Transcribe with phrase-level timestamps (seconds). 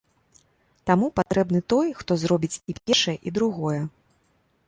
[0.89, 3.77] Таму патрэбны той, хто зробіць і першае, і другое.